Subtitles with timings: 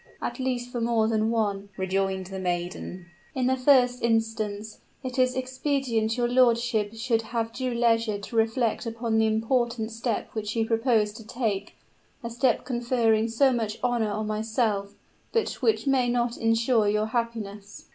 [0.19, 3.05] "At least for more than one," rejoined the maiden.
[3.35, 8.87] "In the first instance, it is expedient your lordship should have due leisure to reflect
[8.87, 11.75] upon the important step which you propose to take
[12.23, 14.95] a step conferring so much honor on myself,
[15.33, 17.85] but which may not insure your happiness."